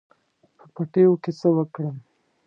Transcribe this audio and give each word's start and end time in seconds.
په 0.57 0.65
پټیو 0.73 1.13
کې 1.23 1.31
څه 1.39 1.47
وکړم. 1.55 1.95